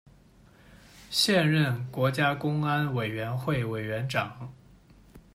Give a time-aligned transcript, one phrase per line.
[1.11, 4.51] 现任国家公安委员会委员长。